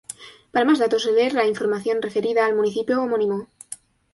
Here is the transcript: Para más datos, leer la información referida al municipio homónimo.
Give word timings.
Para 0.51 0.65
más 0.65 0.79
datos, 0.79 1.05
leer 1.05 1.33
la 1.35 1.45
información 1.45 2.01
referida 2.01 2.47
al 2.47 2.55
municipio 2.55 3.03
homónimo. 3.03 3.47